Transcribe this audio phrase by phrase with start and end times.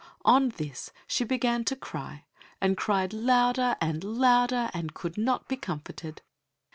[0.25, 2.25] On this she began to cry,
[2.59, 6.23] and cried louder and louder, and could not be comforted.